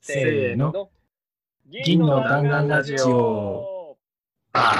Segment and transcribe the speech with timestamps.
[0.00, 0.90] せーの。
[1.66, 3.96] 銀の弾丸ラジオ。
[4.52, 4.76] は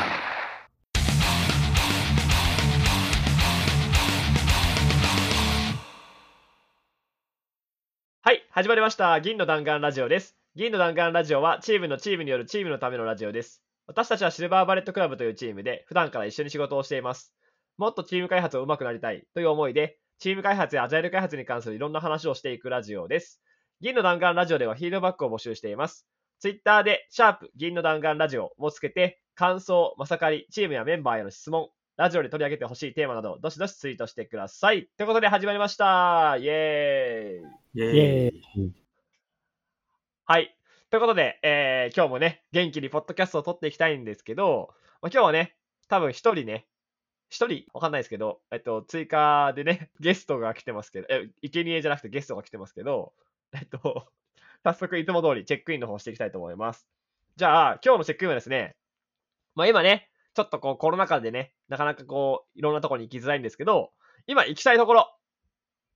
[8.33, 9.21] い、始まりました。
[9.21, 10.37] 銀の弾丸ラジオです。
[10.55, 13.63] 銀の弾丸ラジオはチームのチームによるチームのためのラジオです。
[13.87, 17.35] 私たちはシルバーバレットクラブというチームで普段から一緒に仕事をしています。
[17.77, 23.41] もっとチーム開発を上手くなりたいという思いで、チーム開発やアジャイル開発に関するいろんな話をしていくラジオです。
[23.81, 26.05] 銀の弾丸ラジオではフィードバックを募集しています。
[26.41, 34.89] ツイッターで、シャープ銀の弾丸ラジオもつけて、感想、まさかり、チームやメンバーへの質問、ラジオで取り上げてほしいテーマなど、どしどしツイートしてください。
[34.97, 36.37] ということで始まりました。
[36.41, 38.73] イエーイイェイエーイ。
[40.25, 40.57] はい。
[40.91, 44.71] ということで、えー今日もね、元気にポッドキャストを撮っていきたいんですけど、
[45.03, 45.55] まあ、今日はね、
[45.87, 46.67] 多分一人ね、
[47.31, 47.67] 一人？
[47.75, 53.13] わかんないですけど、えっと、追加でね、ゲストが来てますけど、え、生贄じゃなくてゲストが来てますけど、
[53.55, 54.09] えっと、
[54.63, 56.87] 早速いつも通りチェックインの方していきたいと思います。
[57.37, 58.77] じゃあ、今日のチェックインはですね、
[59.55, 63.93] まあ今ね、ちょっとこうコロナ禍でね、なかなかこう、いろんなところに行きづらいんですけど、
[64.27, 65.15] 今行きたいところ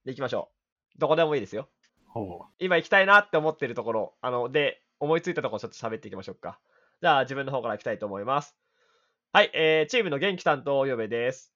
[0.05, 0.51] で行きましょ
[0.97, 0.99] う。
[0.99, 1.69] どこでもいいですよ。
[2.07, 6.61] ほ今行きたいなって思ってるところ、あの、で、思いついたところちょっと喋っていきましょうか。
[7.01, 8.57] じゃあ、自分の方から行きたいと思います。
[9.33, 11.53] はい、えー、チームの元気担当、よべです。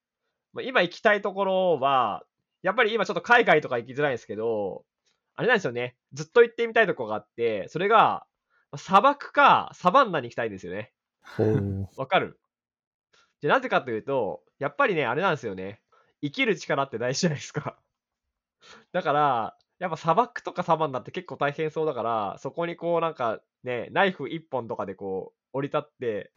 [0.52, 2.24] まあ今行きたいところは、
[2.62, 4.84] やっぱり今ちょっと海外とか行きづらいんですけど、
[5.36, 5.96] あれなんですよね。
[6.12, 8.26] ずっと行ってみたいところがあって、それが、
[8.72, 10.92] まあ砂漠かサバンナに行きたいんですよね。
[11.96, 12.38] わかる？
[13.42, 15.80] じゃあなぜかというと、やっぱりね、あれなんですよね。
[16.22, 17.78] 生きる力って大事じゃないですか。
[18.92, 26.32] だから、やっぱ砂漠とかサバンナって結構大変そうだから、そこにこうなんかね、ナイフ一本とかでこう降り立って、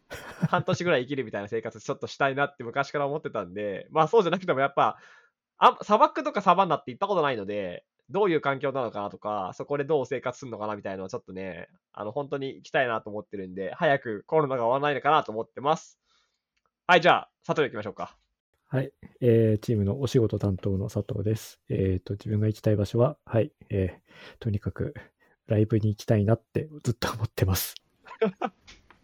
[0.50, 4.98] 半年ぐらい生きるみたいな生活ちょっとしたいなって昔から思ってたんで、まあそうじゃなくてもやっぱ、
[5.58, 16.00] あ砂漠とかサバンナって行ったことないので、どういう環境なのかなとか、そこでどう生活するのかなみたいなのはちょっとね、あの本当に行きたいなと思ってるんで、早くコロナが終わらないのかなと思ってます。
[16.88, 18.18] はい、じゃあ、佐藤行きましょうか。
[18.68, 21.60] はい、えーチームのお仕事担当の佐藤です。
[21.70, 24.94] えっ、と、自分が行きたい場所は、はい、えーとにかく
[25.48, 27.76] ライブに行きたいなってずっと思ってます。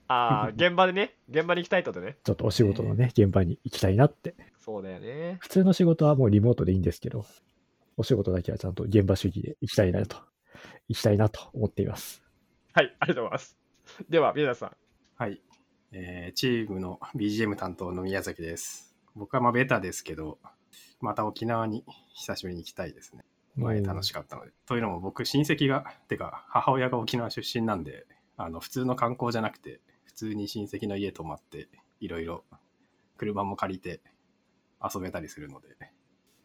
[0.08, 2.18] ああ、現場でね、現場に行きたいとね。
[2.24, 4.36] ちょっとお仕事のね、現場に行きたいなって。
[4.60, 5.38] そうだよね。
[5.40, 7.26] 普通の仕事はもうリモートでいいんですけど、
[7.98, 10.18] お仕事だけはちゃんと現場主義で行きたいなと、
[10.88, 12.22] 行きたいなと思っています。
[12.74, 13.58] はい、ありがとうございます。
[14.10, 14.70] では、宮田さん。
[14.70, 14.76] う。
[15.16, 15.42] はい。
[15.92, 18.96] えーチームの BGM 担当の宮崎です。
[19.16, 20.40] 僕はまあベタですけど、
[21.00, 23.24] また沖縄に久しぶりに行きたいですね。
[23.56, 24.52] 前楽しかったので。
[24.66, 31.70] というのも僕親戚が、てか母親が沖縄出身なんで、あの普通の観光じゃなくて、普通に親戚の家泊まって、
[32.02, 32.44] いろいろ
[33.18, 34.02] 車も借りて
[34.84, 35.68] 遊べたりするので、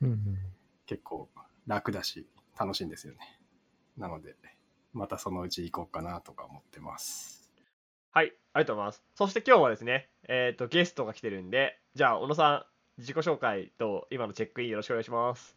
[0.02, 0.38] うんうん
[0.90, 1.28] 結構
[1.68, 2.26] 楽だし
[2.58, 3.20] 楽しいんですよね。
[3.96, 4.34] なので、
[4.92, 7.48] またそのうち行こうかなとか思ってます。
[8.10, 9.04] はい、ありがとうございます。
[9.14, 12.66] そして今日はですね、えっ、と、ゲストが来てるんで、じゃあ、小野さ
[12.98, 15.56] ん、自己紹介と今のチェックインよろしくお願いします。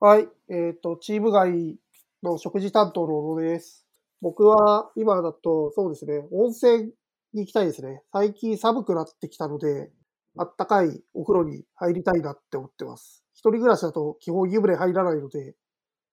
[0.00, 0.28] はい。
[0.48, 1.76] えっ、と、チーム外
[2.22, 3.86] の食事担当の小野です。
[4.22, 6.94] 僕は今だと、そうですね、温泉
[7.34, 8.02] に行きたいですね。
[8.14, 9.92] 最近寒くなってきたので、
[10.38, 13.23] あったかいお風呂に入りたいなって思ってます。
[13.34, 15.54] 一人暮らしだと基本湯船入らないので、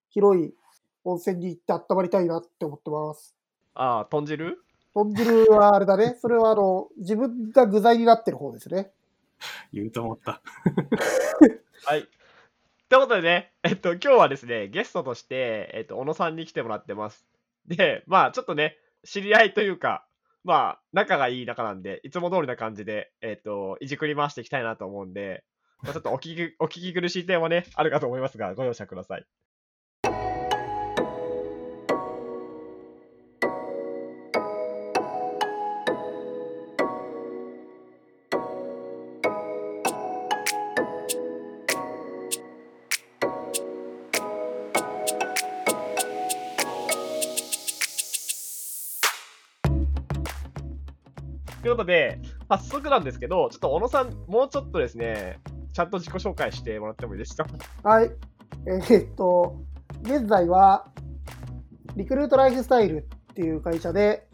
[0.10, 0.54] 広い
[1.04, 3.36] 温泉に行って温まりたいなって思ってます。
[3.74, 4.58] ああ、豚汁？
[4.94, 6.18] 豚汁はあれだね。
[6.20, 8.92] それはあの、自分が具材になってる方ですね。
[9.72, 10.42] 言うと思った。
[11.86, 12.08] はい。
[12.90, 17.26] ということでね、えっと、今日はですね、ゲストとして、えっと、小野さんに来てもらってます。
[17.68, 20.06] で、まあ、ちょっとね、知り合いというか、
[20.44, 25.51] まあ、仲がいい仲なんで、いつも通りな感じで、えっと、いじくり回していきたいなと思うんで、まあ
[25.84, 29.26] ちょっとお聞き、お聞き苦しい点はね、あるかと思いますが、ご容赦ください。
[51.62, 52.20] ということで、
[52.50, 55.40] 早速なんですけど、ちょっと小野さん、もうちょっとですね、
[55.74, 57.46] ちゃんと自己紹介してもらってもいいですか？
[57.84, 58.12] はい。
[58.68, 59.62] えーっと、
[60.04, 60.88] 現在は、
[61.96, 64.28] リクルートライフスタイルっていう会社で、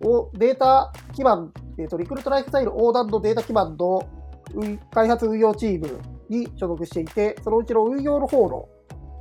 [0.00, 4.08] おデータ基盤、えーっと、リクルートライフスタイル横断のデータ基盤の
[4.92, 8.68] 開発運用チームに所属していて、そのうちの運用の方の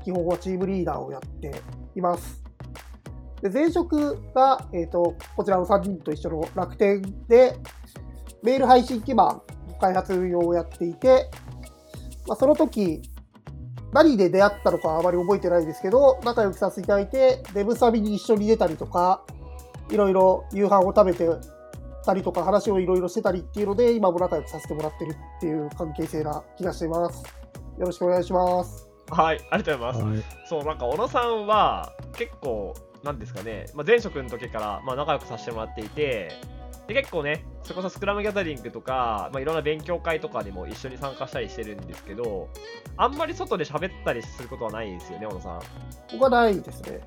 [0.03, 1.51] 基本はチームリーダーをやって
[1.95, 2.43] います。
[3.41, 7.57] で前職が、えーっと、こちらの3人と一緒の楽天で、
[8.43, 9.41] メール配信基盤
[9.79, 11.29] 開発運用をやっていて、
[12.27, 13.01] まあ、その時
[13.93, 19.23] 何で出会ったのかあまり覚えてないですけど、仲良くさせていただいて、デブサビに一緒に出たりとか、
[19.89, 21.27] いろいろ夕飯を食べて
[22.05, 27.23] たりとか、話をいろいろしてたりっていうので、今も仲良くさせてもらってるっていう関係性な気がしています。
[27.79, 28.87] よろしくお願いします。
[29.09, 30.15] はい、ありがとうございます。
[30.15, 30.47] はい。
[30.47, 36.29] そう、なんか小野さんは結構、なんですかね、まあ、前職の時からまあ仲良くさせてもらっていて、
[36.87, 42.49] で結構ね、それこそスクラムギャザリングとか、まあ、いろんな勉強会とかにも一緒に参加したりしてるんですけど、
[42.95, 45.61] あんまり外で喋ったりすることはないんですよね、小野さん。
[46.13, 47.01] 僕はないですね。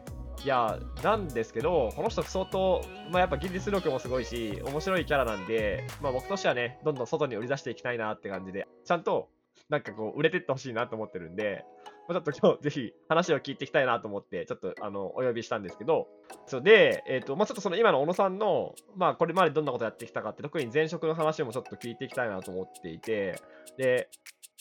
[0.44, 9.28] いや、なんですけど、この人相当、まあ、やっぱ技術力もすごいし、面白いキャラなんで、まあ、僕としてはね、どんどん外に売り出していきたいなって感じで、ちゃんと、
[9.70, 11.64] なんかこう、売れてってほしいなと思ってるんで、
[12.08, 16.08] ちょっと今日 ぜひ話を聞いていきたいなと思って、ちょっとあのお呼びしたんですけど、
[16.46, 23.36] そうで、えっ、と、まあ、ちょっとその今の小野さんの、まあ、これまでどんなことやってきたかって、特に前職の話もちょっと聞いていきたいなと思っていて、
[23.76, 24.10] で、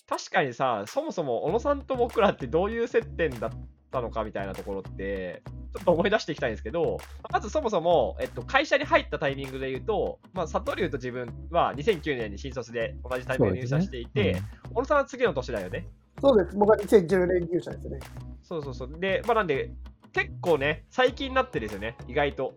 [0.08, 3.52] 確かにさ、そもそも小野さんと僕らってどういう接点だっ
[3.92, 5.44] たのかみたいなところって、
[5.74, 7.00] ちょっと思い出していきたいんですけど、
[7.32, 14.42] まずそもそも、えっと、会社に入ったタイミングで言うと、まあ、佐藤龍と自分は2009年に新卒で同じタイミングで入社していて、
[14.74, 15.88] 小野さんは次の年だよね。
[16.22, 16.56] そうです。
[16.56, 18.00] 僕は2010年入社ですね。
[18.42, 19.00] そうそうそう。
[19.00, 19.72] で、まあ、なんで、
[20.12, 22.54] 結構ね、最近になってるんですよね、意外と。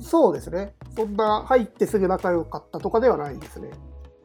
[0.00, 0.74] そうですね。
[0.94, 3.70] そんな入ってすぐ仲良かったとかではないですね。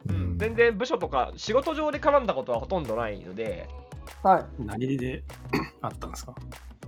[0.08, 3.68] うん全然部署とか仕事上で絡んだことはほとんどないので、
[4.22, 4.44] はい。
[4.64, 5.24] 何で
[5.82, 6.34] あったんですか？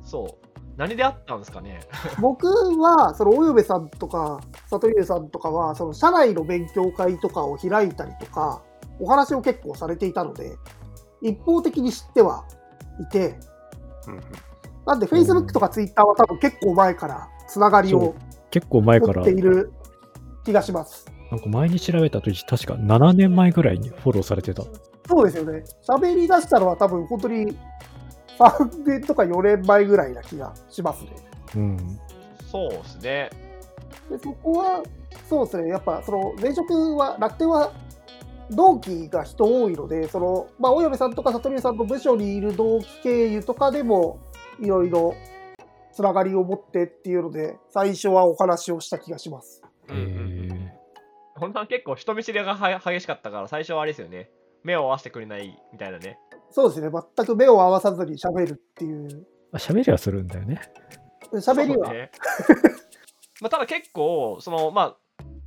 [0.05, 0.46] そう。
[0.76, 1.81] 何であったんですかね？
[2.20, 8.62] 僕は、その、およべさんとか、里優さんとかは、その、社内の勉強会とかを開いたりとか、
[8.99, 10.56] お話を結構されていたので、
[11.22, 12.44] 一方的に知っては
[13.00, 13.38] いて、
[14.06, 14.20] うんうん
[14.87, 18.14] なんで、Facebook とか Twitter は多分結構前からつながりを
[18.50, 19.72] 結構前から持って、いる
[20.43, 21.06] 気がします。
[21.31, 24.64] なんか前に調べた時確か7年前ぐらいにフォローされてた。
[25.10, 25.64] そうですよね。
[25.82, 27.58] 喋り出したのは多分本当に
[28.38, 31.10] 3年とか4年前ぐらいな気がしますね。
[31.56, 32.00] うん。
[32.50, 33.30] そうですね。
[34.08, 34.82] でそこは、
[35.28, 37.72] そうですね、やっぱその前職は、楽天は
[38.50, 44.20] 同期が人多いので、そのまあ、小嫁さんとか里見さんの部署にいる同期経由とかでも、
[44.60, 45.14] いろいろ
[45.92, 49.62] つながりを持ってっていうので、最初はお話をした気がします。
[49.88, 50.80] うんうんえ
[51.36, 54.30] 本当は結構人見知りがは激しかったから、最初はあれですよね。
[54.64, 56.18] 目を合わせてくれないみたいなね。
[56.50, 59.22] そうですね、全く目を合わさずに喋るっていう、ー、
[59.52, 60.60] あ喋りはするんだよね。
[61.34, 62.10] 喋りは、ね
[63.40, 64.96] まあただ結構、そのまあ、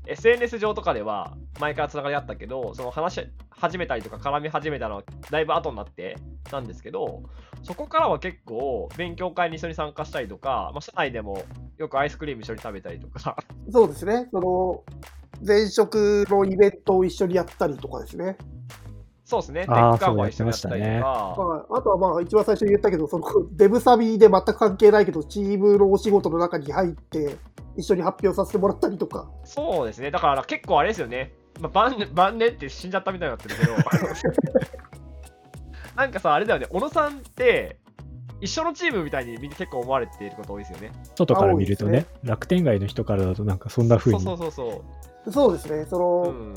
[0.05, 6.17] SNS 上とかでは前からつながりあったけど、その話し始めたりとか絡み始めたのはだいぶ後になって
[6.51, 7.23] なんですけど、
[7.63, 11.43] そこからは結構勉強会に一緒に参加したりとか、まあ、社内でも
[11.77, 13.37] よくアイスクリーム一緒に食べたりとか、
[13.69, 14.83] そうですね、その
[15.45, 18.37] 前職のイベントを一緒にやったりとかですね。
[19.25, 27.37] そうですね、テあーックカーも一緒にやったりとか、はい、あとはまあ一番最初に言ったけど、そのデブサビで全く関係ないけど、チームのお仕事の中に入って、
[27.77, 31.31] 一緒に発表させてもらったりとか、そうですね、だから結構あれですよね、
[31.61, 33.71] まあ、晩年晩年って死んじゃったみたいになってるけど、
[35.95, 37.79] なんかさ、あれだよね、小野さんって、
[38.41, 40.91] 一緒のチームみたいにみんな結構思われていること多いですよね。
[41.15, 44.19] 外から見るとね多いで楽天外の人からだとなんかそんな風に。
[44.19, 44.81] そうそうそう
[45.25, 46.29] そそうですね、その、う。
[46.29, 46.53] うん。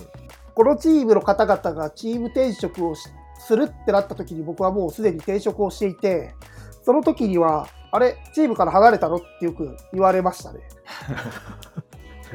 [0.56, 6.34] このチームの方々がチーム転職をしするってなった時に僕はもうすでに転職をしていて、
[6.82, 9.16] その時には、あれ、チームから離れたの？
[9.16, 10.60] ってよく言われましたね。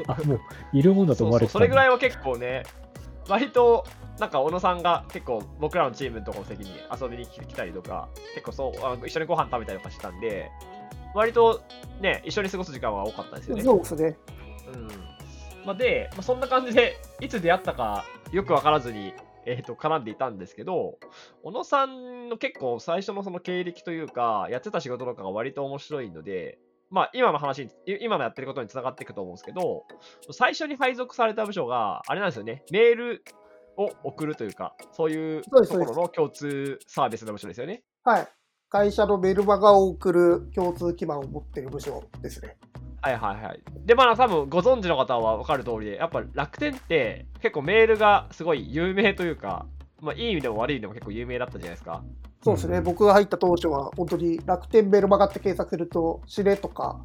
[0.06, 0.40] あ、もう
[0.72, 2.62] いるもんだと思われてそうそうそれぐらいは結構ね、
[3.28, 3.84] 割と、
[4.20, 10.48] なんか小野さんが結構僕らのチームのところの席に遊びに来来たりとか、結構そうあの一緒にご飯食べたりとかしてたんで、
[11.16, 11.60] 割と
[12.00, 13.64] ね、一緒に過ごす時間は多かったですよね。
[13.64, 14.16] そうですね。
[14.72, 15.11] うん
[15.64, 19.14] まあ、で、まあ、そんな感じで、いつ出会ったかよく分からずに、
[19.44, 20.98] えー、と絡んでいたんですけど、
[21.42, 26.58] 小野さんの結構最初のその経歴というか、やってた仕事とかが割と面白いので、
[26.90, 29.84] まあ、今の話今のやってることにつながっていくと思うんですけど、
[30.30, 33.24] 最初に配属された部署が、あれなんですよね、メール
[33.76, 37.82] を送るというか、そういうところの共通サービスの部署ですよね。
[38.04, 38.28] はい。
[38.68, 42.56] 会社のメルマガを送る共通基盤を持っている部署ですね。
[43.02, 43.60] はいはいはい。
[43.84, 49.66] で、まあ多分ご存知の方は分かる通りで、やっぱ楽天って結構メールがすごい有名というか、
[50.00, 52.02] まあいい意味でも悪い意味でも結構有名だったじゃないですか。
[52.44, 57.04] そうですね、うん僕が入った当初は、本当に楽天メルマガって検索すると、指令とか、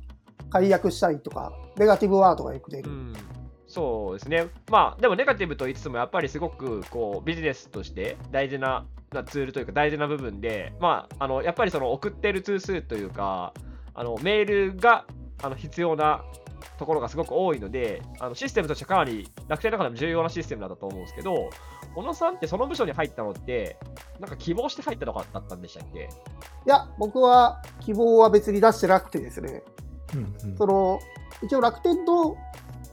[0.50, 2.90] 解約したりとか、ネガティブワードがよく出る。
[2.90, 3.14] うん。
[3.68, 4.48] そうですね。
[4.72, 13.54] まあでもネガティブと言いつつもやっぱりすごくこうビジネスとして大事ななツールというか大事な部分で、まああのやっぱりその送ってる通数というか、
[13.94, 15.06] あのメールが
[15.44, 16.24] あの必要な
[16.80, 21.50] ところがすごく多いので、あのシステムとしてかなり楽天の中でも重要なシステムだったと思うんですけど、
[21.96, 23.78] 小野さんってその部署に入ったのって、
[24.20, 26.00] なんか希望して入ったとかだったんでしたっけ？
[26.00, 26.04] い
[26.66, 29.64] や、僕は希望は別に出してなくてですね、
[30.16, 30.58] うんうん。
[30.58, 31.00] その、
[31.44, 32.36] 一応楽天の、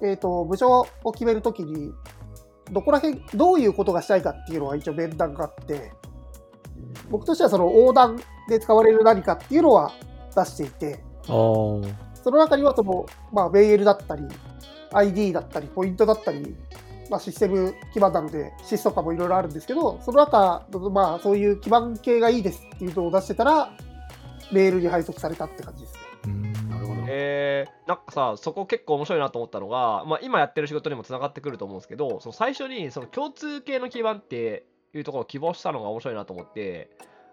[0.03, 1.93] えっ、と、部署を決めるときに、
[2.71, 5.93] どこら辺、どういうことがしたいかっていうのは一応面談があって、
[7.11, 9.93] 僕としてはその横断で使われる何かっていうのは
[10.35, 11.05] 出していて、
[12.25, 14.23] その中にはその、まあ、メールだったり、
[14.95, 16.57] ID だったり、ポイントだったり、
[17.11, 23.76] まあ、システム基盤なので、シスとかもいろいろあるんですけど、その中、まあ、そういう基盤系がいいですっていうのを出してたら、
[24.52, 26.00] メールに配属されたって感じですね。
[26.25, 26.71] うん。
[26.71, 27.02] なるほど。
[27.09, 34.64] えー、なんかさ、そこ結構面白いなと思ったのが、まあ、今やってる仕事にもつながってくると思うんですけど、その最初にその共通系の基盤って
[34.95, 36.88] いうところを希望したのが面白いなと思って、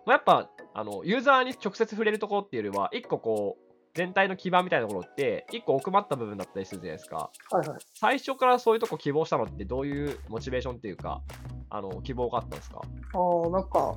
[0.05, 7.29] まあ、やっぱあのユーザーに直接触れるところっていうよりは、一個こう、全体の基盤みたいなところって、一個奥まった部分だったりするじゃないですか。
[7.51, 7.79] はいはい。
[7.93, 11.21] 最初からそういうとこ希望したのって、どういうモチベーションっていうか、
[11.69, 12.81] あの希望があったんですか？
[12.81, 13.95] ああ、なんか、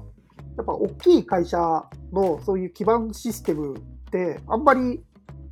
[0.56, 1.58] やっぱ大きい会社
[2.12, 5.02] のそういう基盤システムって、あんまり、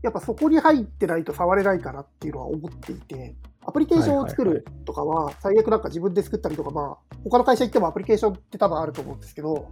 [0.02, 9.68] やっぱそこに入ってないと触れないかなっていうのは思っていて、アプリケーションを作るとかは、最悪なんか自分で作ったりとか、まあ、他の会社行ってもアプリケーションって多分あると思うんですけど、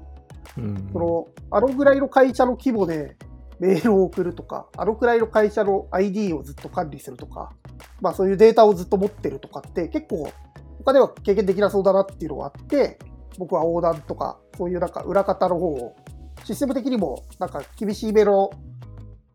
[0.56, 3.16] うんその、あのぐらいの会社の規模で
[3.60, 7.52] メールを送るとか、あのくらいの会社の ID をずっと管理するとか、
[8.00, 10.32] まあそういうデータをずっと持ってるとかって結構
[10.78, 12.98] 他では経験できなそうだなっていうのがあって、
[13.38, 15.96] 僕は横断とか、そういうなんか裏方の方を、
[16.44, 18.50] システム的にもなんか厳しいめの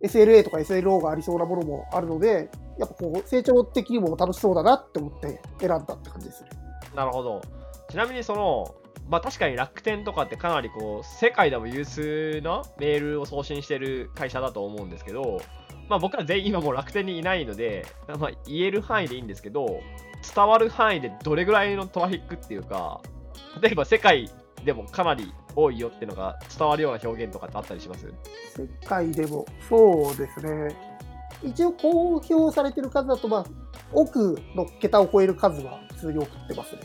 [0.02, 6.50] SLA とか SLO がありそうなものもあるので、やっぱこう成長的にも楽しそうだなって思って選んだって感じですね。
[6.96, 7.42] なるほど。
[7.90, 8.76] ちなみにその、
[9.10, 15.42] まあ確かに楽天とかってかなりこう、世界でも有数なメールを送信してる会社だと思うんですけど、
[15.90, 19.82] まあ僕ら全員今もう楽天にいないので、まあ言える範囲でいいんですけど、
[20.36, 23.02] 伝わる範囲でどれぐらいのトラフィックっていうか、
[23.62, 24.30] 例えば世界
[24.64, 28.12] でもかなり多いよっていうのが伝わるような表現とかってあったりします？
[28.56, 30.76] 世界でも、そうですね。
[31.44, 33.46] 一応公表されてる数だと、まあ、
[33.94, 36.82] 奥の桁を超える数は普通に送ってますね。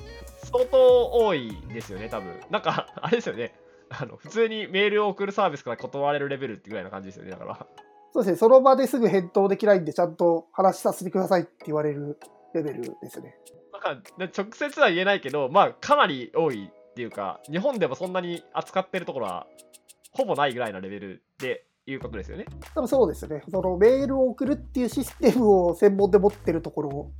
[0.52, 2.34] 相当多いですよね、多分。
[2.50, 3.54] なんか、 あれですよね。
[3.92, 7.66] あの普通にメールを送るサービスから断られるレベルってぐらいな感じですよね、だから。
[8.12, 12.18] そうですね、その場ですぐ返答できないんで、ちゃんと話させてくださいって言われる
[12.54, 13.36] レベルですね。
[13.72, 19.46] なんか直接は言えないけど、まあ、かなり多いっていうか、日本でもそんなに扱ってるところは、
[20.12, 22.46] ほぼないぐらいのレベルでいうことですよね。
[22.74, 27.10] 多分そうですね、そのメールを送るっていうシステムを専門で持ってるところ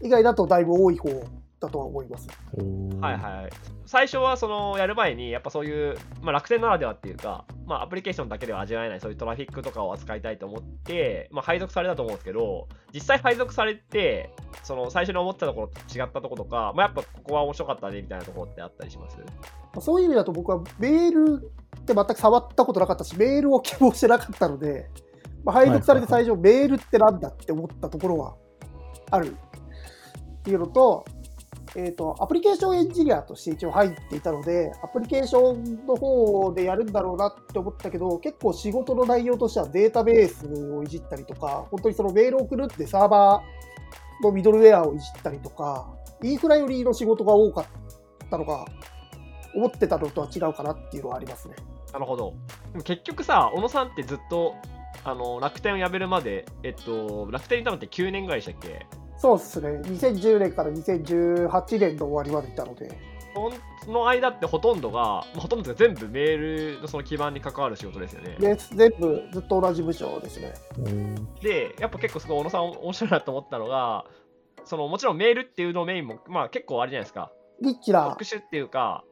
[0.00, 1.08] 以外だとだいぶ多い方
[1.62, 2.28] だとは思います。
[3.00, 3.50] はいはい。
[3.86, 19.16] 最初はそのやる前に、やっぱそういう、まあ、楽天ならではっていうか、まあ、アプリケーションだけでは味わえない、そういうトラフィックとかを扱いたいと思って、まあ、配属されたと思うんですけど、実際配属されて、その最初に思ってたところと違ったところとか、まあ、やっぱここは面白かったねみたいなところってあったりします？
[19.80, 24.90] そういう意味だと僕はメールって全く触ったことなかったし、メールを希望してなかったので、
[25.44, 28.36] まあ、配属されて最初、メールってなんだって思ったところは
[29.10, 31.04] あるっていうのと、
[31.74, 45.88] えっ、と、アプリケーションエンジニアとして一応入っていたので、アプリケーションの方でやるんだろうなって思ったけど、結構仕事の内容としてはデータベースをいじったりとか、本当にそのメールを送るってサーバーのミドルウェアをいじったりとか、
[46.22, 47.64] インフラ寄りの仕事が多かっ
[48.30, 48.66] たのが、
[49.54, 51.56] 思ってたのとは違うかなっていうのはありますね。
[51.92, 52.34] なるほど。
[52.84, 54.54] 結局さ、小野さんってずっと
[55.04, 58.86] あの楽天を辞めるまで、えっと、楽天にいたのって9年ぐらいでしたっけ？
[59.22, 59.68] そうですね。
[59.84, 62.90] 2010年から2018年の終わりまでいたので、
[63.84, 68.34] その間ってほとんどが、まあほとんどが全部メールのその基盤に関わる仕事ですよね。
[68.40, 70.52] で全部ずっと同じ部署ですね。
[70.76, 74.06] うんで、やっぱ結構すごい小野さん面白いなと思ったのが、
[74.64, 77.30] そのもちろんメールっていうのメインも、まあ結構あれじゃないですか。
[77.60, 79.04] リッチな特殊っていうか、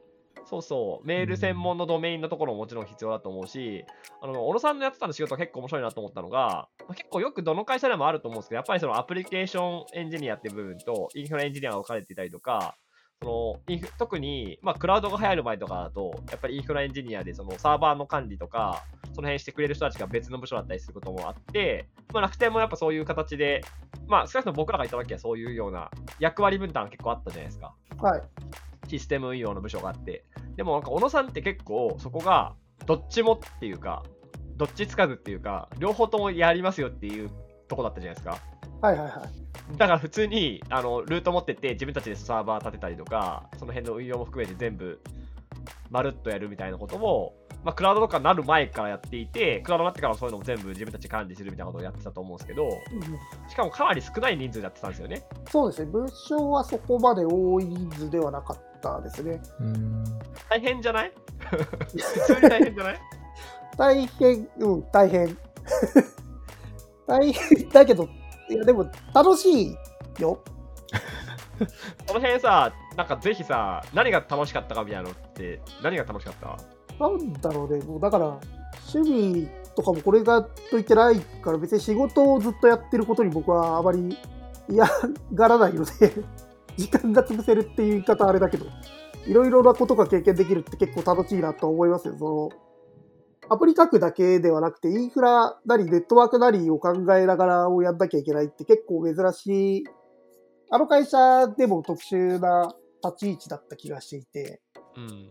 [0.51, 3.85] そうそう、メール専門のドメインのところももちろん必要だと思うし、
[4.21, 12.75] あの小野さんのやってたの仕事は結構面白いなと思ったのが、まあ結構よくどの会社でもあると思うんですけど、やっぱりそのアプリケーションエンジニアっていう部分とインフラエンジニアが分かれていたりとか、
[13.21, 23.61] そのインフ特に、まあ、クラウドが流行る前とかだと、やっぱりインフラエンジニアでそのサーバーの管理とか、その辺してくれる人たちが別の部署だったりすることもあって、まあ、楽天もやっぱそういう形で、
[24.07, 25.89] まあ、少なくとも僕らがいた時はそういうような
[26.19, 27.73] 役割分担が結構あったじゃないですか。
[28.01, 28.21] はい。
[28.91, 30.25] システム運用の部署があって。
[30.57, 32.55] でもなんか小野さんって結構そこが
[32.85, 34.03] どっちもっていうか、
[34.57, 37.29] どっちつかずっていうか、両方ともやりますよっていう
[37.67, 38.37] とこだったじゃないですか。
[38.81, 39.25] はいはいは
[39.73, 39.77] い。
[39.77, 44.99] だから普通にあのルート持ってって自分たちでサーバー立てたりとか、その辺の運用も含めて全部
[45.89, 55.23] まるっとやるみたいなことも、まあ、クラウドとかになる前からやっていて、クラウドになってからそういうのも全部自分たちで管理するみたいなことをやってたと思うんですけど、うんしかもかなり少ない人数でやってたんですよね。
[55.49, 59.39] そうですね、文章はそこまで多い人数ではなかったですね。
[59.59, 60.03] うん。
[60.49, 61.13] 大変じゃない？
[61.47, 62.99] 普通に大変じゃない？
[63.77, 65.37] 大変、うん、大変。
[67.07, 68.07] 大変だけど、
[68.49, 69.77] いや、でも楽しい
[70.19, 70.41] よ。
[72.07, 76.57] この辺さ、なんかぜひさ、何が楽しかったかみたいなのって、何が楽しかった？
[77.01, 78.39] なんだろうね、もうだから、
[78.93, 84.17] 趣味とかもこれがと言ってないから、別に仕事をずっとやってることに僕はあまり
[84.69, 84.85] 嫌
[85.33, 86.13] がらないので、
[86.77, 88.65] 時間が潰せるっていう言い方はあれだけど、
[89.25, 92.15] いろいろなことが経験できるって結構楽しいなと思いますよ。
[92.17, 92.49] その
[93.49, 99.83] アプリ書くだけではなくて、インフラなりネットワークなりを考えながらをやんなきゃいけないって結構珍しい、
[100.69, 104.61] あの会社でも特殊な立ち位置だった気がしていて、
[104.95, 105.29] うん。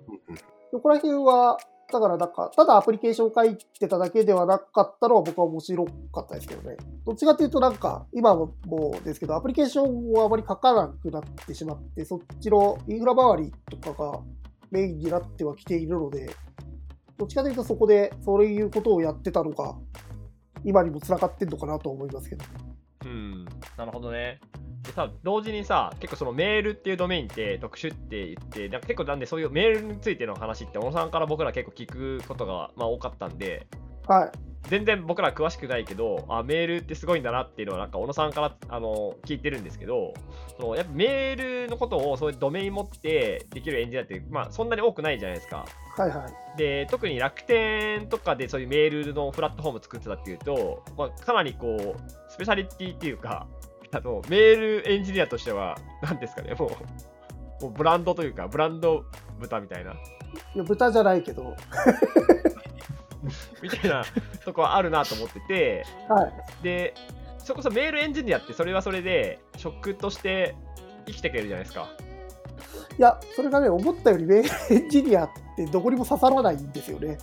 [0.71, 1.59] そこら辺は、
[1.93, 6.77] だからなんか、ただアプリケーションを書いてただけではなかったのは僕は面白かったですけどね。
[7.05, 8.55] どっちかというとなんか、今も
[9.05, 14.21] ですけど、アプリケーションをあまり書かなくなってしまって、そっちのインフラ周りとかが
[14.71, 16.31] メインになってはきているので、
[17.19, 19.75] どっちかというとそこでそういうことをやってたのが、
[20.65, 22.45] 今にも繋がってんのかなと思いますけど。
[23.05, 23.45] うん、
[23.77, 24.41] なるほどね。
[24.83, 33.67] でさ、同時にさ、結構そのメールっていうドメインって特殊って言って、なんか結構なんでそういうメールについての話って、小野さんから僕ら結構聞くことが、まあ、多かったんで、
[34.07, 34.31] はい。
[34.69, 40.13] 全然僕ら詳しくないけど、あ、メールってすごいんだなっていうのは、なんか小野さんからあの聞いてるんですけど、
[40.57, 45.65] そのやっぱメールのことをそういうドメイン持ってできるエンジニアって、まあ、そんなに多くないじゃないですか。
[45.97, 46.59] はいはい。
[46.59, 53.47] で特に楽天とかでそういうメールのプラットフォーム作ってたっていうと、まあ、かなりこうスペシャリティっていうか
[53.93, 56.67] あのメールエンジニアとしては何ですかねも
[57.61, 59.05] うもうブランドというかブランド
[59.39, 59.97] 豚みたいない
[60.55, 61.57] や豚じゃないけど、
[63.63, 64.05] みたいな
[64.45, 66.33] とこはあるなと思っててはい。
[66.63, 66.95] で
[67.39, 70.55] それこそメールエンジニアってそれはそれで職として
[71.07, 71.89] 生きてくれるじゃないですか
[72.99, 77.19] いや、それがね、思ったよりメールエンジニアってどこにも刺さらないんですよね。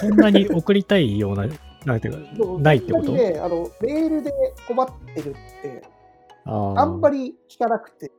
[0.00, 1.46] そんなに送りたいような、
[1.84, 3.06] なんていうか、ないってこと？
[3.06, 4.32] 本当にね、あの、メールで
[4.66, 5.82] 困ってるって、
[6.44, 7.24] ああんまり。
[7.24, 8.10] り聞かなくて。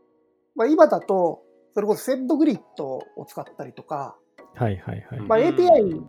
[0.55, 1.43] まあ今だと、
[1.73, 4.15] それこそセンドグリッドを使ったりとか、
[4.55, 5.19] はいはいはい。
[5.21, 6.03] まあうん API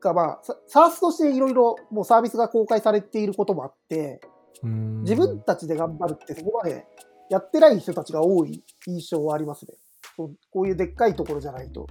[0.00, 4.20] がまあ、サ SARS としていろいろもうサービスが公開されていることもあって、
[4.62, 6.86] うん自分たちで頑張るってそこまで
[7.30, 9.74] やってない人たちが多い印象はありますね。
[10.16, 10.32] こ
[10.62, 11.86] ういうでっかいところじゃないと。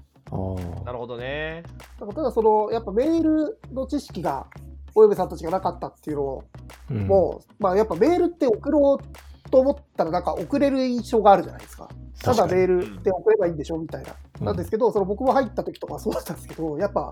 [0.84, 1.64] なるほどね
[1.98, 4.48] ただその、やっぱメールの知識が、
[4.98, 6.44] お嫁さんたちがなかったっていうのを
[6.90, 11.88] うんもう、まあやっぱメールって送ろうと思ったらなんか送れる印象があるじゃないですか。
[12.24, 14.16] ただメールで送ればいいんでしょみたいな。
[14.40, 17.12] うんなんですけど、その僕も入った時とかはそうだったんですけど、やっぱ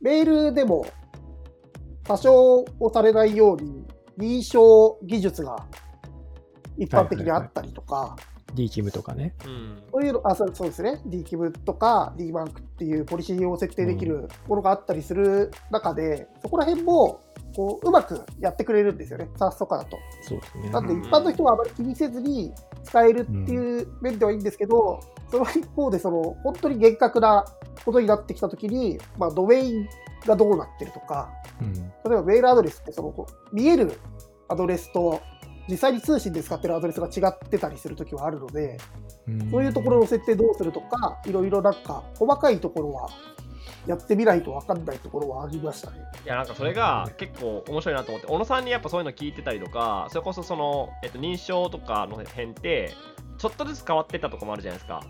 [0.00, 0.86] メールでも
[2.04, 3.84] 多少をされないように
[4.16, 5.66] 認証技術が
[6.78, 8.16] 一般的にあったりとか、
[8.56, 9.34] D キムとかね。
[9.44, 11.00] うんそういうの、あ、そうそうですね。
[11.06, 17.20] DKIM とか DMANC っていうポリシーを設定できるものがあったりする中で、そこら辺も、
[17.54, 19.28] こう、うまくやってくれるんですよね。
[19.36, 19.96] SARS とかだと。
[20.22, 20.70] そうですね。
[20.70, 27.44] なんで、一般の人はあまり気にせずに使えるっていう面ではいいんですけど、その一方で、その、本当に厳格な
[27.84, 29.88] ことになってきたときに、まあ、ドメイン
[30.26, 33.92] がどうなってるとか、うん例えばメールアドレスって、その、見える
[34.48, 35.20] アドレスと、
[35.68, 38.78] 実際に通信で使ってるアドレスが違ってたりするときはあるので、
[39.28, 43.08] うんそういうところの設定どうするとか、いろいろなんか、細かいところは、
[43.86, 45.98] やってみないと分かんないところはありましたね。
[46.24, 52.92] いやなんかそれが結構面白いなと思って小野さんにやっぱそういうの聞いてたりとかそれこそその、えっと、認証とかの辺って
[53.38, 55.00] ちょっとずつ変わってったとこもあるじゃないですか。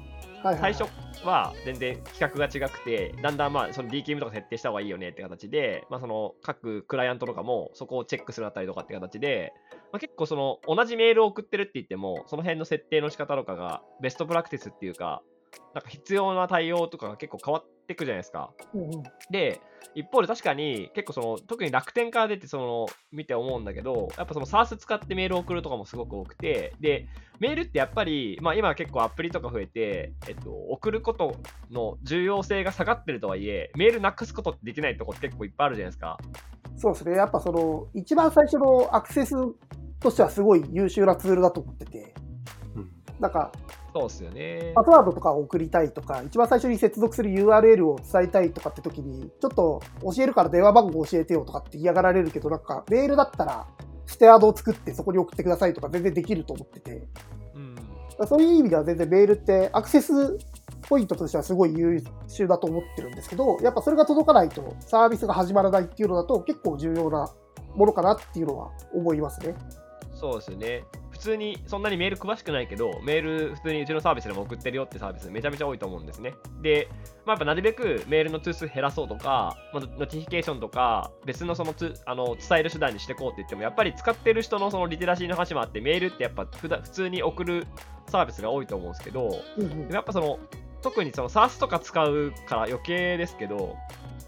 [0.43, 0.85] 最初
[1.25, 9.53] は全然企画が違くてだんだんまあその DKM とか設定した方がいいよねって形で、まあ、その各クライアントとかもそこをチェックするあたりとかって形で、
[9.93, 15.23] まあ、結構その同じメールを送ってるって言ってもその辺の設定の仕方とかがベストプラクティスっていうか
[15.75, 18.51] なんか必要な対応とかが結構変わってくじゃないですか。
[18.75, 19.61] うんうんで、
[19.95, 31.37] 一方で確かに結構その、特に楽天から出てその、見て思うんだけど、やっぱその SARS 使ってメールを送るとかもすごく多くて、で、メールってやっぱり、まあ今は結構アプリとか増えて、えっと、送ること
[31.71, 36.19] の重要性が下がってるとはいえ、メールなくすことってできないとこって結構いっぱいあるじゃないですか。
[36.77, 37.17] そうですね。
[37.17, 39.35] やっぱその、一番最初のアクセス
[39.99, 42.15] としてはすごい優秀なツールだと思ってて、
[42.75, 43.51] うんなんか、
[43.97, 44.85] そうっすよねパ。
[44.85, 53.67] スワードとかを送りたいとか、一番最初に接続する URL を伝えたいとかって時に、ちょっと教えるから電話番号教えてよとかって嫌がられるけど、なんかメールだったら、
[54.05, 57.09] 捨てアドを作ってそこに送ってくださいとか全然できると思ってて、
[57.55, 57.77] うん。
[58.29, 60.39] そういう意味では全然メールってアクセス
[60.89, 67.33] ポイントとしてはすごい優秀だと思ってるんですけど、やっぱそれが届かないとサービスが始まらないっていうのだと結構重要な
[67.75, 69.55] ものかなっていうのは思いますね。
[70.13, 70.85] そうですよね。
[71.17, 76.35] 普通にそんなにメール詳しくないけど、メール普通にうちのサービスでも送ってるよってサービスめちゃめちゃ多いと思うんですね。
[76.61, 76.89] で、
[77.25, 87.67] まあ、やっぱなるべくメールの通数減らそうとか、まあ、 notification とか、別のそのつあの伝える手段にしていこうって言っても、やっぱり使ってる人のそのリテラシーの話もあって、メールってやっぱ普段普通に送る
[88.09, 90.39] サービスが多いと思うんですけど、でもやっぱその
[90.83, 93.75] 特にその SARS とか使うから余計ですけど、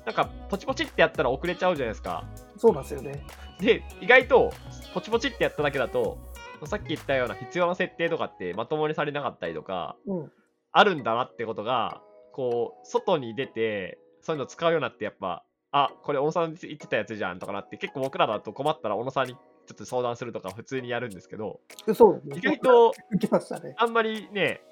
[0.06, 2.24] なんかポチポチってやったら遅れちゃうじゃないですか。
[2.56, 3.22] そうなんですよね。
[3.60, 4.52] で、意外と
[4.94, 6.18] ポチポチってやっただけだと、
[6.66, 10.32] さっき言ったような必要な設定とかってまともにされなかったりとか、うん。
[10.72, 19.40] あるんだなってことが、こう、外に出て、そういうの使うようになって、やっぱ、あ、これ小野さん言ってたやつじゃんとかなって、結構僕らだと困ったら小野さんにちょ
[19.72, 22.36] っと相談するとか普通にやるんですけど、でそうですね。
[22.38, 23.74] 意外と受けましたね。
[23.76, 24.62] あんまりね、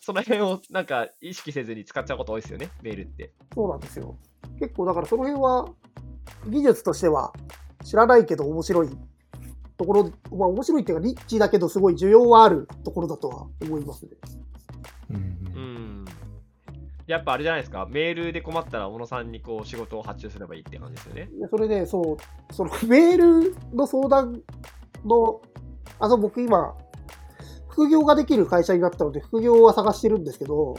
[0.00, 3.32] その辺をなんか意識せずに使っちゃうこと多いですよね、メールって。
[3.54, 4.16] そうなんですよ。
[4.60, 5.68] 結構だからその辺は
[6.48, 7.32] 技術としては
[7.84, 8.88] 知らないけど面白い
[9.76, 14.10] ところ、まあ面白いっていうかリッチだけどすごい需要はあるところだとは思いますね。
[15.10, 16.04] うん。
[17.06, 21.28] やっぱあれじゃないですか、メールで困ったら小野さんにこう仕事を発注すればいいって感じですよね。
[21.40, 23.16] でそれで、そう、そのメー
[23.50, 24.42] ルの相談
[25.04, 25.40] の、
[26.00, 26.74] あの僕今、
[27.68, 30.78] 副業ができる会社になったので副業は探してるんですけど、は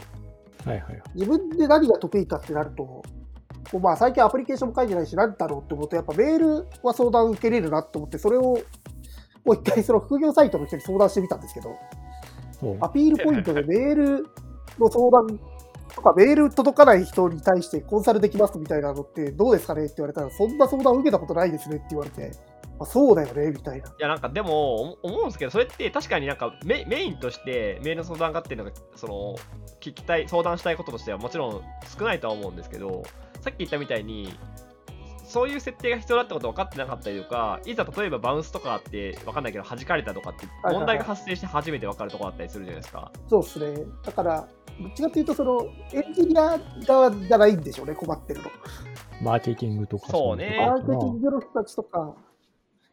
[0.66, 1.02] いはいはい。
[1.14, 3.02] 自分で何が得意かってなると、
[3.70, 11.76] こうまあ最近アプリケーションも書いてないし、何だろうって思うと、やっぱメールは相談受けれるなと思って、それをもう一回その副業サイトの人に相談してみたんですけど、
[12.62, 14.26] おアピールポイントでメール
[14.78, 15.38] の相談
[15.94, 22.32] とか、メール届かない人に対してコンサルできますみたいなのってどうですかねって言われたら、そんな相談を受けたことないですねって言われて、
[22.80, 23.88] あそうだよねみたいな。
[23.88, 29.36] いやなんかでも思思うんですけどそれって確かになんかメメインとしてメールの相談がっていうのがその
[29.80, 31.62] 聞きたい相談したいこととしてはもちろん
[31.98, 33.02] 少ないとは思うんですけど
[33.40, 34.32] さっき言ったみたいに
[35.24, 43.12] そういう設定が必要だってこと分かってなかったりとかいざ例えばバウンスとかあって分かんないけど弾かれたとかってはいはい問題が発生して初めて分かるところだったりするじゃないですか。
[43.28, 43.84] そうですね。
[44.04, 44.48] だから、
[44.80, 48.50] どっちかというと、そのエンジニア側じゃないんでしょうね、困ってるの。
[49.20, 52.14] マーケティングとかそうねマーケティングの人たちとか、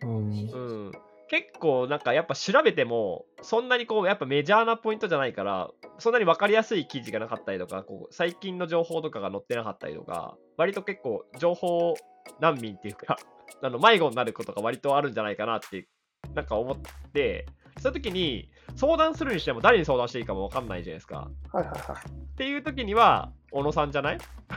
[0.02, 0.92] うんうん、
[1.28, 11.96] 結構なんかやっぱ調べてもそんなにこうやっぱメジャーなポイントじゃないからそんなに分かりやすい記事がなかったりとかこう最近の情報とかが載ってなかったりとか割と結構情報
[12.40, 13.18] 難民っていうか
[13.64, 15.88] あの迷子になることが割とあるんじゃないかなって
[16.34, 16.78] なんか思っ
[17.12, 17.46] て
[17.80, 22.08] そういう時に相談するにしても誰に相談していいかも分かんないじゃないですかはいはいはい。
[22.08, 24.18] っていう時には小野さんじゃない？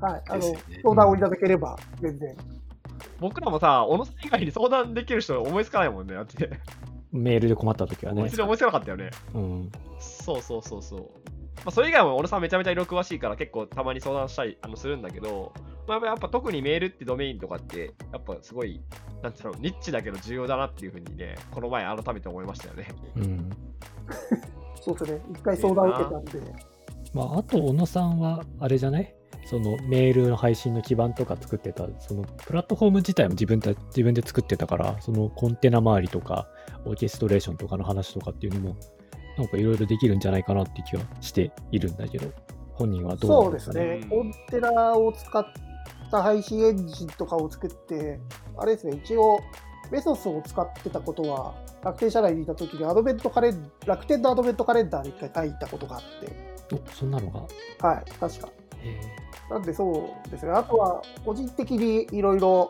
[0.00, 2.36] はい、あのね相談をいただければ、全然。
[3.20, 6.50] 僕らもさ小野さん以外に相談できる人思いつかないもんねだって
[7.12, 8.36] メールで困った時はね別。
[8.36, 9.72] に思いつかなかったよねうん。
[9.98, 11.00] そうそうそうそう。
[11.64, 15.52] まあ、それ以外も俺さんめちゃめちゃ色々詳しいから結構たまに相談したりあのするんだけど、
[15.88, 18.80] まあ、やっぱ特にメールってドメインとかってやっぱすごい、
[19.22, 22.88] なんていうの、ニッチだけど重要だなっていうふうにね、この前改めて思いましたよね。
[23.16, 23.50] うん。
[24.80, 25.20] そうですね。
[25.32, 26.52] 一回相談を受けたんで。
[27.14, 29.14] まあ、あと、小野さんは、あれじゃない？
[29.48, 36.48] そのメールの配信の基盤とか作ってた、そのプラットフォーム自体も自分た自分で作ってたから、そのコンテナ周りとか、
[36.84, 38.76] オーケストレーションとかの話とかっていうのも、
[39.38, 42.30] なんかいろいろできるんじゃないかなって気はしているんだけど、
[42.72, 44.16] 本人はどうそなですかうんですね。
[44.16, 45.46] うんコンテナを使っ
[46.10, 48.20] た配信エンジンとかを作って、
[48.56, 49.38] あれですね、一応、
[49.92, 51.54] メソスを使ってたことは、
[51.84, 57.88] 楽天社内にいた時にアドベントカレン楽天のアドベントカレンダーで一回書いたことがあって、お、そんなのが？
[57.88, 58.48] はい、確か。
[58.82, 59.00] え
[59.50, 62.68] なんでそうですね、あとは個人的にいろいろ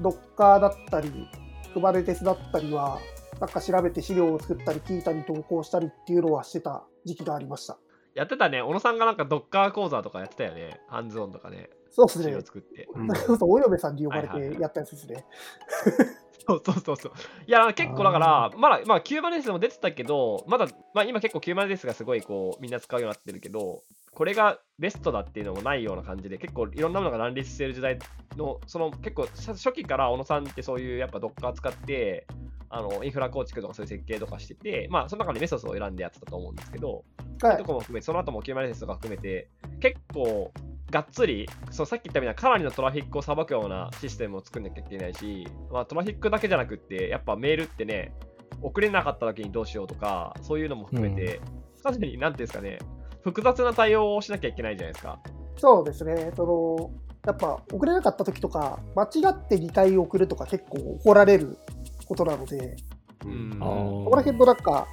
[0.00, 1.28] Docker だったり、
[1.74, 2.98] Kubernetes だったりは、
[3.40, 7.78] なんか調べて資料を作ったり、聞いたり投稿したりっていうのはしてた時期がありました。
[8.14, 12.40] やってたね、小野さんがなんかドッカー講座とかやってたよね、ハンズオンとかね、そうですね資料。
[12.40, 12.88] 作って。
[12.94, 15.24] うんそれこそお嫁さんに呼ばれはいはいはいてやったやつですね。
[16.46, 17.12] そうそうそうそう。
[17.46, 23.82] いや、結構だから、まだ、まあ、キューバネスも出てたけど、まだ、まあ、今結構キューバネスがすごいこう、みんな使うようになってるけど、
[24.12, 27.98] これがベストだっていうのもないような感じで、結構いろんなものが乱立してる時代
[28.36, 32.26] の、その結構初初期から小野さんってそういうやっぱドッカー使って、
[32.68, 37.04] あのインフラ構築とかそういう設計とかしてて、まあ、その中でメソスを選んでやってたと思うんですけど、
[37.42, 37.64] はいと。
[37.64, 39.48] かも含めて、その後もキューバネスとか含めて、
[39.80, 40.52] 結構
[40.90, 48.12] がっつり、そうさっき言ったみたいなかなりのトラフィックをさばくようなシステムを作んなきゃいけないし、まあ、トラフィックだけじゃなくって、やっぱメールってね、
[48.62, 51.40] 送れなかった時にどうしようとか、そういうのも含めて、
[51.82, 52.78] かなり、なんていうんですかね、
[53.22, 55.20] 複雑な対応をしなきゃいけないじゃないですか。
[55.56, 56.32] そうですね。
[56.36, 56.90] その、
[57.26, 61.58] やっぱ送れなかった時とか、間違って2回送るとか結構怒られる
[62.06, 62.76] ことなので、
[63.24, 64.86] うんあーそこら辺のなんか、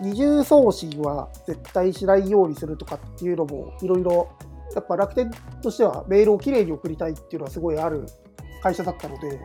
[0.00, 4.30] 二重送信は絶対しないようにするとかっていうのもいろいろ
[4.74, 5.30] やっぱ楽天
[5.62, 8.06] としてはメールをきれいに送りたいっていうのはすごいある
[8.62, 9.40] 会社だったので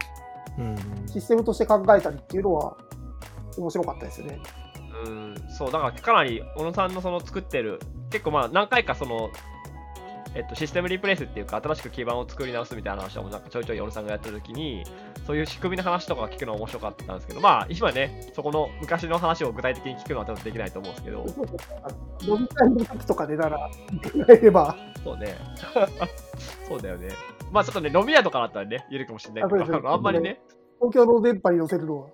[0.57, 0.75] うん。
[1.07, 2.77] システムとして考えたりっていうのは
[3.57, 4.39] 面白かったですよね。
[5.05, 9.29] うん、そう、だからかなり小野さんのその作ってる、結構まあ何回かその、
[10.37, 14.83] えっと、システムリプレイスっていうか、新しく基盤を作り直すみたいな話はもうなんかちょいちょい小野さんがやってる時に、
[15.25, 21.25] そういう仕組みの話とか聞くのは面白かったんですけど、まあ今ね、そこの昔の話を具体的に聞くのは多分できないと思うんですけど、
[22.35, 23.67] 飲み会の時とかでなら、
[24.27, 25.35] れば、そうね。
[26.69, 27.07] そうだよね。
[27.51, 30.39] まあちょっとね、飲み屋とかだったらね、言えるかもしれないけど、あんまりね、
[30.79, 32.07] 公共の電波に乗せるのは、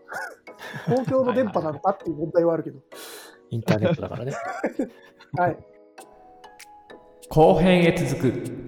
[0.96, 2.80] 公共の電波なのかっていう問題はあるけど、
[3.50, 4.34] インターネットだからね。
[5.38, 5.73] はい。
[7.30, 8.63] 後編へ続く。